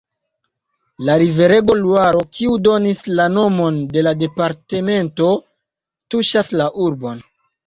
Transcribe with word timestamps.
La 1.09 1.17
riverego 1.21 1.75
Luaro, 1.81 2.23
kiu 2.37 2.55
donis 2.69 3.03
la 3.19 3.27
nomon 3.35 3.77
de 3.93 4.03
la 4.09 4.15
departemento, 4.23 5.29
tuŝas 6.15 6.51
la 6.63 6.69
urbon. 6.89 7.25